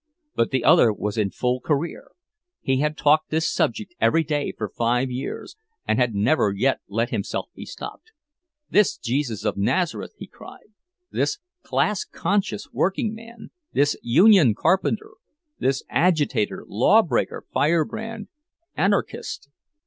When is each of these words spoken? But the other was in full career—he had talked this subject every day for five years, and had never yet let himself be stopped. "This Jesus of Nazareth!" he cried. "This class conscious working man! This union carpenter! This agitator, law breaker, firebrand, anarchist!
But 0.33 0.49
the 0.49 0.63
other 0.63 0.91
was 0.91 1.15
in 1.15 1.29
full 1.29 1.59
career—he 1.59 2.77
had 2.77 2.97
talked 2.97 3.29
this 3.29 3.47
subject 3.47 3.93
every 4.01 4.23
day 4.23 4.51
for 4.51 4.67
five 4.67 5.11
years, 5.11 5.55
and 5.87 5.99
had 5.99 6.15
never 6.15 6.51
yet 6.51 6.79
let 6.87 7.11
himself 7.11 7.49
be 7.53 7.65
stopped. 7.65 8.11
"This 8.67 8.97
Jesus 8.97 9.45
of 9.45 9.57
Nazareth!" 9.57 10.15
he 10.17 10.25
cried. 10.25 10.73
"This 11.11 11.37
class 11.61 12.03
conscious 12.03 12.67
working 12.71 13.13
man! 13.13 13.51
This 13.73 13.95
union 14.01 14.55
carpenter! 14.55 15.11
This 15.59 15.83
agitator, 15.87 16.63
law 16.67 17.03
breaker, 17.03 17.45
firebrand, 17.53 18.27
anarchist! 18.75 19.49